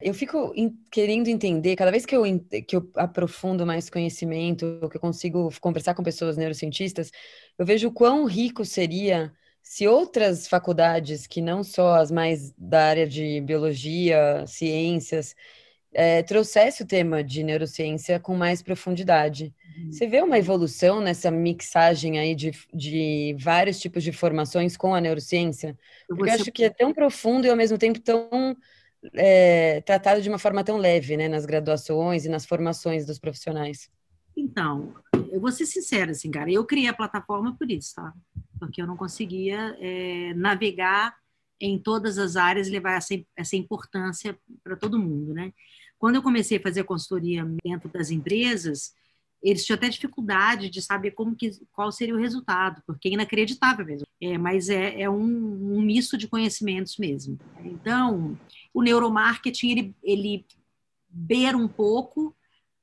Eu 0.00 0.12
fico 0.12 0.52
querendo 0.90 1.28
entender, 1.28 1.74
cada 1.74 1.90
vez 1.90 2.04
que 2.04 2.14
eu, 2.14 2.22
que 2.66 2.76
eu 2.76 2.90
aprofundo 2.96 3.64
mais 3.64 3.88
conhecimento, 3.88 4.78
que 4.90 4.96
eu 4.96 5.00
consigo 5.00 5.48
conversar 5.60 5.94
com 5.94 6.02
pessoas 6.02 6.36
neurocientistas, 6.36 7.10
eu 7.58 7.64
vejo 7.64 7.88
o 7.88 7.92
quão 7.92 8.26
rico 8.26 8.64
seria 8.64 9.32
se 9.62 9.88
outras 9.88 10.46
faculdades, 10.46 11.26
que 11.26 11.40
não 11.40 11.64
só 11.64 11.96
as 11.96 12.10
mais 12.10 12.52
da 12.56 12.84
área 12.84 13.06
de 13.06 13.40
biologia, 13.40 14.44
ciências, 14.46 15.34
é, 15.92 16.22
trouxesse 16.22 16.82
o 16.82 16.86
tema 16.86 17.24
de 17.24 17.42
neurociência 17.42 18.20
com 18.20 18.36
mais 18.36 18.62
profundidade. 18.62 19.52
Uhum. 19.78 19.92
Você 19.92 20.06
vê 20.06 20.20
uma 20.20 20.38
evolução 20.38 21.00
nessa 21.00 21.30
mixagem 21.30 22.18
aí 22.18 22.34
de, 22.34 22.52
de 22.72 23.34
vários 23.40 23.80
tipos 23.80 24.04
de 24.04 24.12
formações 24.12 24.76
com 24.76 24.94
a 24.94 25.00
neurociência? 25.00 25.76
Porque 26.06 26.30
eu 26.30 26.34
acho 26.34 26.52
que 26.52 26.64
é 26.64 26.70
tão 26.70 26.92
profundo 26.92 27.46
e 27.46 27.50
ao 27.50 27.56
mesmo 27.56 27.78
tempo 27.78 27.98
tão 27.98 28.54
é, 29.14 29.80
tratado 29.82 30.20
de 30.20 30.28
uma 30.28 30.38
forma 30.38 30.64
tão 30.64 30.76
leve, 30.76 31.16
né, 31.16 31.28
nas 31.28 31.46
graduações 31.46 32.24
e 32.24 32.28
nas 32.28 32.46
formações 32.46 33.06
dos 33.06 33.18
profissionais? 33.18 33.90
Então, 34.36 34.94
eu 35.30 35.40
vou 35.40 35.50
ser 35.50 35.66
sincera, 35.66 36.10
assim, 36.10 36.30
cara, 36.30 36.50
eu 36.50 36.64
criei 36.64 36.88
a 36.88 36.94
plataforma 36.94 37.56
por 37.56 37.70
isso, 37.70 37.94
tá? 37.94 38.12
Porque 38.58 38.82
eu 38.82 38.86
não 38.86 38.96
conseguia 38.96 39.76
é, 39.80 40.34
navegar 40.34 41.16
em 41.60 41.78
todas 41.78 42.18
as 42.18 42.36
áreas 42.36 42.68
e 42.68 42.70
levar 42.70 42.96
essa, 42.96 43.14
essa 43.34 43.56
importância 43.56 44.38
para 44.62 44.76
todo 44.76 44.98
mundo, 44.98 45.32
né? 45.32 45.52
Quando 45.98 46.16
eu 46.16 46.22
comecei 46.22 46.58
a 46.58 46.62
fazer 46.62 46.84
consultoria 46.84 47.46
dentro 47.64 47.88
das 47.88 48.10
empresas, 48.10 48.92
eles 49.42 49.64
tinham 49.64 49.76
até 49.76 49.88
dificuldade 49.88 50.68
de 50.68 50.82
saber 50.82 51.12
como 51.12 51.36
que, 51.36 51.50
qual 51.72 51.92
seria 51.92 52.14
o 52.14 52.18
resultado, 52.18 52.82
porque 52.86 53.08
é 53.08 53.12
inacreditável 53.12 53.84
mesmo. 53.84 54.06
É, 54.20 54.38
mas 54.38 54.68
é, 54.68 55.02
é 55.02 55.10
um, 55.10 55.76
um 55.76 55.80
misto 55.80 56.16
de 56.16 56.26
conhecimentos 56.26 56.96
mesmo. 56.96 57.38
Então, 57.64 58.38
o 58.72 58.82
neuromarketing, 58.82 59.70
ele, 59.70 59.94
ele 60.02 60.46
beira 61.08 61.56
um 61.56 61.68
pouco 61.68 62.34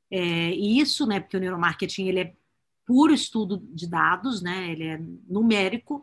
é, 0.10 0.52
isso, 0.52 1.06
né? 1.08 1.20
Porque 1.20 1.38
o 1.38 1.40
neuromarketing, 1.40 2.08
ele 2.08 2.20
é 2.20 2.34
puro 2.86 3.14
estudo 3.14 3.58
de 3.74 3.88
dados, 3.88 4.42
né? 4.42 4.72
Ele 4.72 4.84
é 4.84 5.02
numérico, 5.28 6.02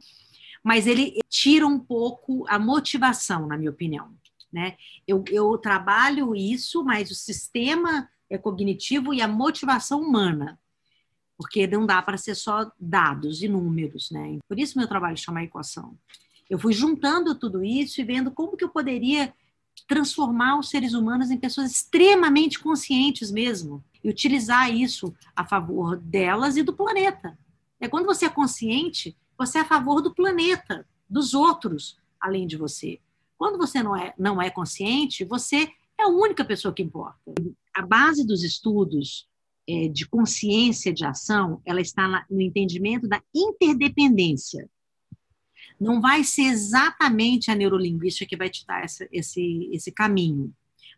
mas 0.62 0.86
ele 0.86 1.18
tira 1.28 1.66
um 1.66 1.78
pouco 1.78 2.44
a 2.48 2.58
motivação, 2.58 3.46
na 3.46 3.56
minha 3.56 3.70
opinião. 3.70 4.14
Né? 4.52 4.76
Eu, 5.06 5.24
eu 5.28 5.56
trabalho 5.58 6.34
isso, 6.34 6.82
mas 6.84 7.10
o 7.10 7.14
sistema 7.14 8.08
é 8.30 8.38
cognitivo 8.38 9.12
e 9.12 9.20
a 9.20 9.28
motivação 9.28 10.00
humana, 10.00 10.58
porque 11.36 11.66
não 11.66 11.84
dá 11.84 12.00
para 12.00 12.16
ser 12.16 12.36
só 12.36 12.70
dados 12.78 13.42
e 13.42 13.48
números, 13.48 14.10
né? 14.10 14.38
Por 14.48 14.58
isso 14.58 14.78
meu 14.78 14.86
trabalho 14.86 15.16
chama 15.16 15.42
equação. 15.42 15.98
Eu 16.48 16.58
fui 16.58 16.72
juntando 16.72 17.34
tudo 17.34 17.64
isso 17.64 18.00
e 18.00 18.04
vendo 18.04 18.30
como 18.30 18.56
que 18.56 18.64
eu 18.64 18.68
poderia 18.68 19.34
transformar 19.88 20.58
os 20.58 20.68
seres 20.68 20.94
humanos 20.94 21.30
em 21.30 21.38
pessoas 21.38 21.70
extremamente 21.70 22.58
conscientes 22.58 23.30
mesmo 23.30 23.82
e 24.02 24.08
utilizar 24.08 24.72
isso 24.72 25.14
a 25.34 25.44
favor 25.44 25.96
delas 25.96 26.56
e 26.56 26.62
do 26.62 26.72
planeta. 26.72 27.38
É 27.80 27.88
quando 27.88 28.06
você 28.06 28.26
é 28.26 28.28
consciente, 28.28 29.16
você 29.38 29.58
é 29.58 29.60
a 29.62 29.64
favor 29.64 30.02
do 30.02 30.14
planeta, 30.14 30.86
dos 31.08 31.34
outros, 31.34 31.98
além 32.20 32.46
de 32.46 32.56
você. 32.56 33.00
Quando 33.38 33.56
você 33.56 33.82
não 33.82 33.96
é, 33.96 34.12
não 34.18 34.40
é 34.40 34.50
consciente, 34.50 35.24
você 35.24 35.72
é 35.98 36.02
a 36.02 36.08
única 36.08 36.44
pessoa 36.44 36.74
que 36.74 36.82
importa. 36.82 37.32
A 37.80 37.86
base 37.86 38.26
dos 38.26 38.42
estudos 38.42 39.26
é, 39.66 39.88
de 39.88 40.06
consciência 40.06 40.92
de 40.92 41.04
ação, 41.04 41.62
ela 41.64 41.80
está 41.80 42.26
no 42.30 42.40
entendimento 42.40 43.08
da 43.08 43.22
interdependência 43.34 44.68
não 45.80 46.00
vai 46.00 46.22
ser 46.22 46.42
exatamente 46.42 47.50
a 47.50 47.54
neurolinguística 47.54 48.28
que 48.28 48.36
vai 48.36 48.50
te 48.50 48.66
dar 48.66 48.84
essa, 48.84 49.08
esse, 49.10 49.70
esse 49.72 49.90
caminho, 49.90 50.52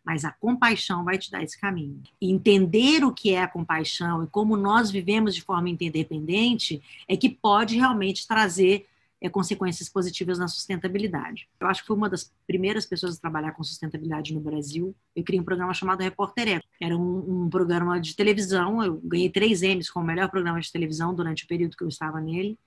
mas 0.05 0.25
a 0.25 0.31
compaixão 0.31 1.05
vai 1.05 1.17
te 1.17 1.31
dar 1.31 1.41
esse 1.41 1.57
caminho. 1.57 2.03
Entender 2.21 3.05
o 3.05 3.13
que 3.13 3.31
é 3.31 3.41
a 3.41 3.47
compaixão 3.47 4.23
e 4.23 4.27
como 4.27 4.57
nós 4.57 4.91
vivemos 4.91 5.33
de 5.33 5.41
forma 5.41 5.69
interdependente 5.69 6.81
é 7.07 7.15
que 7.15 7.29
pode 7.29 7.77
realmente 7.77 8.27
trazer 8.27 8.85
é, 9.23 9.29
consequências 9.29 9.87
positivas 9.87 10.37
na 10.37 10.49
sustentabilidade. 10.49 11.47
Eu 11.57 11.67
acho 11.67 11.81
que 11.81 11.87
fui 11.87 11.95
uma 11.95 12.09
das 12.09 12.29
primeiras 12.45 12.85
pessoas 12.85 13.17
a 13.17 13.21
trabalhar 13.21 13.53
com 13.53 13.63
sustentabilidade 13.63 14.33
no 14.33 14.41
Brasil. 14.41 14.93
Eu 15.15 15.23
criei 15.23 15.39
um 15.39 15.45
programa 15.45 15.73
chamado 15.73 16.01
Repórter 16.01 16.47
Eco. 16.49 16.67
Era 16.81 16.97
um, 16.97 17.45
um 17.45 17.49
programa 17.49 17.99
de 18.01 18.15
televisão, 18.15 18.83
eu 18.83 18.99
ganhei 19.01 19.29
três 19.29 19.61
M's 19.61 19.89
como 19.89 20.05
melhor 20.05 20.29
programa 20.29 20.59
de 20.59 20.69
televisão 20.69 21.15
durante 21.15 21.45
o 21.45 21.47
período 21.47 21.77
que 21.77 21.83
eu 21.83 21.87
estava 21.87 22.19
nele 22.19 22.59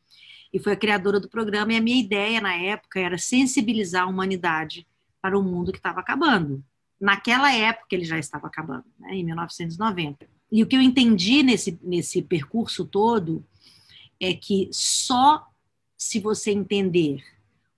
e 0.53 0.59
foi 0.59 0.73
a 0.73 0.77
criadora 0.77 1.21
do 1.21 1.29
programa. 1.29 1.75
E 1.75 1.77
a 1.77 1.81
minha 1.81 2.01
ideia 2.01 2.41
na 2.41 2.55
época 2.55 2.99
era 2.99 3.19
sensibilizar 3.19 4.05
a 4.05 4.07
humanidade 4.07 4.87
para 5.21 5.39
o 5.39 5.43
mundo 5.43 5.73
que 5.73 5.79
estava 5.79 6.01
acabando. 6.01 6.65
Naquela 6.99 7.53
época 7.53 7.95
ele 7.95 8.05
já 8.05 8.19
estava 8.19 8.47
acabando, 8.47 8.85
né, 8.99 9.15
em 9.15 9.25
1990. 9.25 10.27
E 10.51 10.63
o 10.63 10.67
que 10.67 10.77
eu 10.77 10.81
entendi 10.81 11.43
nesse, 11.43 11.79
nesse 11.83 12.23
percurso 12.23 12.87
todo 12.87 13.45
é 14.19 14.33
que 14.33 14.71
só 14.73 15.47
se 15.97 16.21
você 16.21 16.51
entender 16.51 17.25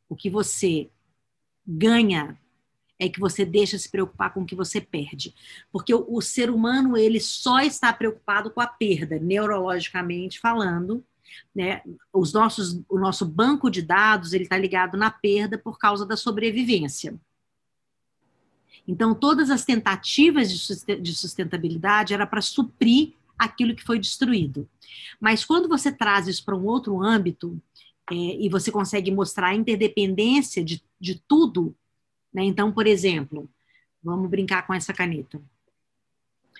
o 0.09 0.17
que 0.17 0.31
você 0.31 0.91
ganha 1.67 2.39
é 2.99 3.09
que 3.09 3.21
você 3.21 3.45
deixa 3.45 3.79
se 3.79 3.89
preocupar 3.89 4.35
com 4.35 4.43
o 4.43 4.47
que 4.47 4.57
você 4.57 4.81
perde. 4.81 5.35
Porque 5.71 5.95
o, 5.95 6.05
o, 6.09 6.21
ser 6.21 6.51
humano, 6.51 6.97
ele 6.97 7.21
só 7.21 7.61
está 7.61 7.93
preocupado 7.93 8.51
com 8.51 8.61
a 8.61 8.67
perda, 8.67 9.19
neurologicamente 9.19 10.41
falando, 10.41 11.05
né? 11.55 11.83
Os 12.13 12.33
nossos, 12.33 12.83
o 12.89 12.99
nosso 12.99 13.25
banco 13.25 13.71
de 13.71 13.83
dados 13.83 14.33
ele 14.33 14.45
está 14.45 14.59
ligado 14.59 14.97
na 14.97 15.11
perda 15.11 15.57
por 15.57 15.79
causa 15.79 16.05
da 16.05 16.17
sobrevivência. 16.17 17.15
Então, 18.87 19.15
todas 19.15 19.51
as 19.51 19.65
tentativas 19.65 20.51
de 20.51 21.15
sustentabilidade 21.15 22.15
era 22.15 22.27
para 22.27 22.41
suprir 22.41 23.13
aquilo 23.39 23.77
que 23.77 23.85
foi 23.85 23.99
destruído. 23.99 24.69
Mas 25.21 25.45
quando 25.45 25.69
você 25.69 25.93
traz 25.93 26.27
isso 26.27 26.45
para 26.45 26.57
um 26.57 26.65
outro 26.65 27.03
âmbito 27.03 27.61
é, 28.11 28.15
e 28.15 28.49
você 28.49 28.71
consegue 28.71 29.11
mostrar 29.11 29.49
a 29.49 29.55
interdependência 29.55 30.65
de, 30.65 30.83
de 31.01 31.21
tudo, 31.27 31.75
né? 32.33 32.43
então, 32.45 32.73
por 32.73 32.87
exemplo, 32.87 33.49
vamos 34.03 34.29
brincar 34.31 34.67
com 34.67 34.75
essa 34.75 34.93
caneta. 34.93 35.41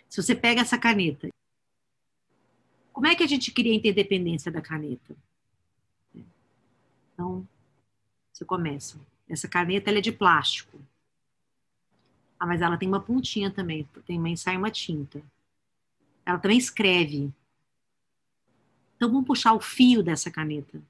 Se 0.09 0.23
você 0.23 0.35
pega 0.35 0.63
essa 0.63 0.79
caneta 0.79 1.29
como 2.99 3.07
é 3.07 3.15
que 3.15 3.23
a 3.23 3.29
gente 3.29 3.53
queria 3.53 3.71
a 3.71 3.77
interdependência 3.77 4.51
da 4.51 4.61
caneta? 4.61 5.17
Então, 7.15 7.47
você 8.33 8.45
começa. 8.45 8.99
Essa 9.29 9.47
caneta 9.47 9.89
é 9.93 10.01
de 10.01 10.11
plástico. 10.11 10.81
Ah, 12.41 12.45
mas 12.45 12.61
ela 12.61 12.77
tem 12.77 12.89
uma 12.89 13.01
pontinha 13.01 13.53
também, 13.53 13.89
também 14.05 14.35
sai 14.35 14.57
uma 14.57 14.69
tinta. 14.69 15.23
Ela 16.27 16.41
também 16.41 16.59
escreve. 16.59 17.33
Então 18.97 19.09
vamos 19.09 19.29
puxar 19.29 19.53
o 19.53 19.61
fio 19.61 20.03
dessa 20.03 20.29
caneta. 20.29 20.83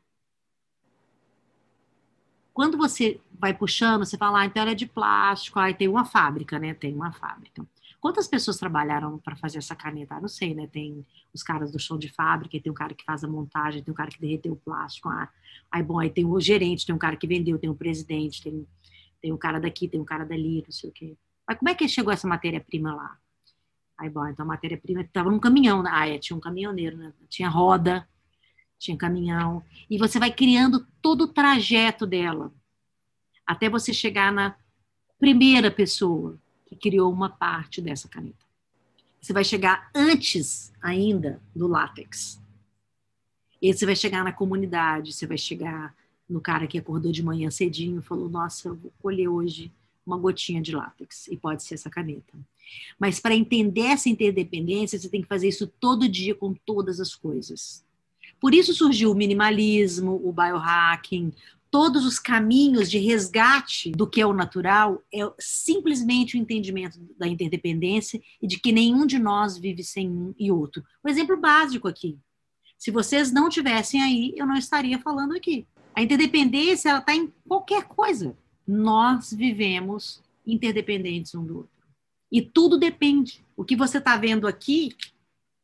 Quando 2.58 2.76
você 2.76 3.20
vai 3.38 3.54
puxando, 3.54 4.04
você 4.04 4.19
fala, 4.19 4.41
ah, 4.41 4.44
então 4.44 4.60
ela 4.60 4.72
é 4.72 4.74
de 4.74 4.84
plástico, 4.84 5.60
aí 5.60 5.72
tem 5.72 5.86
uma 5.86 6.04
fábrica, 6.04 6.58
né? 6.58 6.74
Tem 6.74 6.92
uma 6.92 7.12
fábrica. 7.12 7.64
Quantas 8.00 8.26
pessoas 8.26 8.56
trabalharam 8.56 9.16
para 9.16 9.36
fazer 9.36 9.58
essa 9.58 9.76
caneta? 9.76 10.16
Ah, 10.16 10.20
não 10.20 10.26
sei, 10.26 10.56
né? 10.56 10.66
Tem 10.66 11.06
os 11.32 11.41
caras 11.44 11.70
do 11.70 11.78
show 11.78 11.96
de 11.96 12.08
fábrica, 12.08 12.60
tem 12.60 12.72
o 12.72 12.74
cara 12.74 12.94
que 12.94 13.04
faz 13.04 13.22
a 13.22 13.28
montagem, 13.28 13.80
tem 13.80 13.92
o 13.92 13.94
cara 13.94 14.10
que 14.10 14.20
derreteu 14.20 14.54
o 14.54 14.56
plástico. 14.56 15.08
Ah, 15.08 15.28
aí, 15.70 15.84
bom, 15.84 16.00
aí 16.00 16.10
tem 16.10 16.26
o 16.26 16.41
gerente, 16.41 16.84
tem 16.84 16.92
o 16.92 16.98
cara 16.98 17.14
que 17.14 17.28
vendeu, 17.28 17.60
tem 17.60 17.70
o 17.70 17.76
presidente, 17.76 18.42
tem, 18.42 18.66
tem 19.22 19.32
o 19.32 19.38
cara 19.38 19.60
daqui, 19.60 19.86
tem 19.86 20.00
o 20.00 20.04
cara 20.04 20.25
dali, 20.25 20.64
não 20.66 20.72
sei 20.72 20.90
o 20.90 20.92
quê. 20.92 21.16
Mas 21.46 21.58
como 21.58 21.69
é 21.69 21.76
que 21.76 21.86
chegou 21.86 22.12
essa 22.12 22.26
matéria-prima 22.26 22.92
lá? 22.92 23.16
Aí, 23.96 24.10
bom, 24.10 24.26
então 24.26 24.44
a 24.44 24.48
matéria-prima 24.48 25.02
estava 25.02 25.30
num 25.30 25.38
caminhão. 25.38 25.80
Né? 25.80 25.90
Ah, 25.92 26.08
é, 26.08 26.19
tinha 26.19 26.36
um 26.36 26.40
caminhoneiro, 26.40 26.96
né? 26.96 27.12
Tinha 27.28 27.48
roda, 27.48 28.08
tinha 28.78 28.97
caminhão. 28.97 29.62
E 29.91 29.99
você 29.99 30.19
vai 30.19 30.33
criando 30.33 30.87
todo 31.02 31.23
o 31.23 31.29
trajeto 31.29 32.06
dela, 32.06 32.52
até 33.47 33.69
você 33.69 33.93
chegar 33.93 34.32
na 34.32 34.56
primeira 35.19 35.70
pessoa, 35.70 36.38
que 36.67 36.76
criou 36.76 37.12
uma 37.12 37.29
parte 37.29 37.81
dessa 37.81 38.08
caneta. 38.08 38.47
Você 39.20 39.32
vai 39.32 39.43
chegar 39.43 39.91
antes 39.94 40.73
ainda 40.81 41.43
do 41.55 41.67
látex. 41.67 42.41
E 43.61 43.73
você 43.73 43.85
vai 43.85 43.97
chegar 43.97 44.23
na 44.23 44.32
comunidade, 44.32 45.12
você 45.12 45.26
vai 45.26 45.38
chegar 45.38 45.94
no 46.29 46.41
cara 46.41 46.67
que 46.67 46.79
acordou 46.79 47.11
de 47.11 47.23
manhã 47.23 47.50
cedinho 47.50 47.99
e 47.99 48.02
falou: 48.02 48.29
Nossa, 48.29 48.69
eu 48.69 48.76
vou 48.76 48.93
colher 49.00 49.29
hoje 49.29 49.73
uma 50.06 50.17
gotinha 50.17 50.62
de 50.62 50.75
látex, 50.75 51.29
e 51.29 51.37
pode 51.37 51.62
ser 51.62 51.75
essa 51.75 51.91
caneta. 51.91 52.32
Mas 52.99 53.20
para 53.20 53.35
entender 53.35 53.82
essa 53.82 54.08
interdependência, 54.08 54.99
você 54.99 55.08
tem 55.08 55.20
que 55.20 55.29
fazer 55.29 55.49
isso 55.49 55.67
todo 55.67 56.08
dia 56.08 56.35
com 56.35 56.55
todas 56.55 56.99
as 57.00 57.14
coisas. 57.14 57.85
Por 58.40 58.55
isso 58.55 58.73
surgiu 58.75 59.12
o 59.12 59.14
minimalismo, 59.14 60.20
o 60.25 60.32
biohacking, 60.32 61.32
todos 61.70 62.06
os 62.06 62.19
caminhos 62.19 62.90
de 62.90 62.99
resgate 62.99 63.90
do 63.90 64.06
que 64.06 64.20
é 64.20 64.26
o 64.26 64.32
natural 64.32 65.02
é 65.12 65.20
simplesmente 65.38 66.37
o 66.37 66.40
entendimento 66.40 66.99
da 67.19 67.26
interdependência 67.26 68.20
e 68.40 68.46
de 68.46 68.58
que 68.58 68.73
nenhum 68.73 69.06
de 69.06 69.19
nós 69.19 69.58
vive 69.58 69.85
sem 69.85 70.08
um 70.08 70.35
e 70.38 70.50
outro. 70.50 70.82
O 71.02 71.08
um 71.08 71.11
exemplo 71.11 71.37
básico 71.37 71.88
aqui. 71.88 72.19
Se 72.79 72.90
vocês 72.90 73.32
não 73.32 73.49
tivessem 73.49 74.02
aí, 74.02 74.32
eu 74.37 74.46
não 74.46 74.56
estaria 74.56 74.99
falando 74.99 75.35
aqui. 75.37 75.67
A 75.94 76.02
interdependência 76.02 76.90
ela 76.90 77.00
está 77.00 77.14
em 77.14 77.32
qualquer 77.46 77.85
coisa. 77.85 78.37
Nós 78.67 79.32
vivemos 79.32 80.23
interdependentes 80.46 81.35
um 81.35 81.44
do 81.44 81.56
outro. 81.58 81.79
E 82.31 82.40
tudo 82.40 82.79
depende. 82.79 83.44
O 83.56 83.64
que 83.64 83.75
você 83.75 83.99
está 83.99 84.17
vendo 84.17 84.46
aqui, 84.46 84.94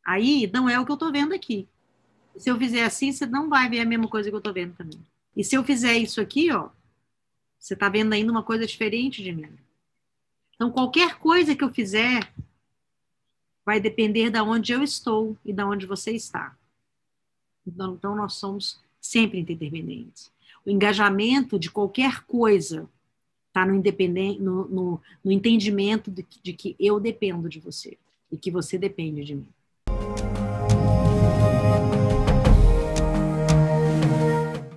aí, 0.05 0.50
não 0.53 0.69
é 0.69 0.79
o 0.79 0.85
que 0.85 0.91
eu 0.91 0.94
estou 0.94 1.12
vendo 1.12 1.35
aqui. 1.35 1.69
Se 2.37 2.51
eu 2.51 2.59
fizer 2.59 2.85
assim, 2.85 3.13
você 3.13 3.27
não 3.27 3.49
vai 3.49 3.69
ver 3.69 3.81
a 3.81 3.85
mesma 3.85 4.09
coisa 4.09 4.29
que 4.29 4.35
eu 4.35 4.39
estou 4.39 4.53
vendo 4.53 4.75
também. 4.75 5.01
E 5.37 5.43
se 5.45 5.55
eu 5.57 5.65
fizer 5.65 5.97
isso 5.97 6.21
aqui, 6.21 6.51
ó, 6.53 6.69
você 7.59 7.75
está 7.75 7.89
vendo 7.89 8.13
ainda 8.13 8.31
uma 8.31 8.43
coisa 8.43 8.67
diferente 8.67 9.23
de 9.23 9.33
mim. 9.33 9.49
Então, 10.55 10.71
qualquer 10.71 11.19
coisa 11.19 11.55
que 11.55 11.65
eu 11.65 11.73
fizer 11.73 12.33
vai 13.65 13.81
depender 13.81 14.31
de 14.31 14.41
onde 14.41 14.73
eu 14.73 14.83
estou 14.83 15.37
e 15.45 15.53
de 15.53 15.63
onde 15.63 15.87
você 15.87 16.13
está. 16.13 16.57
Então, 17.67 17.95
então 17.95 18.15
nós 18.15 18.35
somos 18.35 18.79
sempre 19.01 19.39
interdependentes. 19.39 20.31
O 20.65 20.71
engajamento 20.71 21.59
de 21.59 21.71
qualquer 21.71 22.25
coisa 22.25 22.89
está 23.49 23.65
no, 23.65 23.81
no, 23.81 24.69
no, 24.69 25.01
no, 25.25 25.33
entendimento 25.33 26.11
de, 26.11 26.27
de 26.43 26.53
que 26.53 26.77
eu 26.79 26.99
dependo 26.99 27.49
de 27.49 27.61
você 27.61 27.97
e 28.31 28.37
que 28.37 28.51
você 28.51 28.77
depende 28.77 29.25
de 29.25 29.35
mim. 29.37 29.49